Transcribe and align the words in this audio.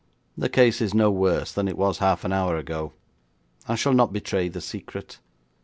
The 0.35 0.49
case 0.49 0.81
is 0.81 0.95
no 0.95 1.11
worse 1.11 1.51
than 1.51 1.67
it 1.67 1.77
was 1.77 1.99
half 1.99 2.23
an 2.25 2.33
hour 2.33 2.57
ago. 2.57 2.91
I 3.67 3.75
shall 3.75 3.93
not 3.93 4.11
betray 4.11 4.47
the 4.47 4.59
secret.' 4.59 5.19